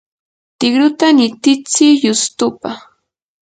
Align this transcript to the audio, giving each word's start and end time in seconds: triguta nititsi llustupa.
triguta 0.59 1.07
nititsi 1.15 1.85
llustupa. 2.01 2.69